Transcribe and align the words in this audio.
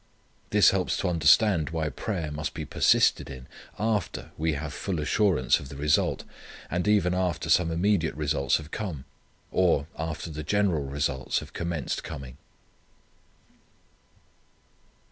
This 0.49 0.71
helps 0.71 0.97
to 0.97 1.09
understand 1.09 1.69
why 1.69 1.89
prayer 1.89 2.31
must 2.31 2.55
be 2.55 2.65
persisted 2.65 3.29
in 3.29 3.45
after 3.77 4.31
we 4.35 4.53
have 4.53 4.73
full 4.73 4.99
assurance 4.99 5.59
of 5.59 5.69
the 5.69 5.75
result, 5.75 6.23
and 6.71 6.87
even 6.87 7.13
after 7.13 7.51
some 7.51 7.69
immediate 7.69 8.15
results 8.15 8.57
have 8.57 8.71
come, 8.71 9.05
or, 9.51 9.85
after 9.99 10.31
the 10.31 10.41
general 10.41 10.85
results 10.85 11.37
have 11.37 11.53
commenced 11.53 12.03
coming. 12.03 12.37